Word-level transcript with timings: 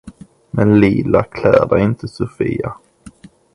Men 0.51 0.73
lila 0.79 1.23
klär 1.23 1.77
inte 1.79 2.01
dig, 2.05 2.09
Sofia! 2.13 2.75